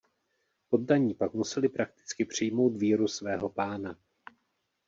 [0.69, 3.97] Poddaní pak museli prakticky přijmout víru svého pána.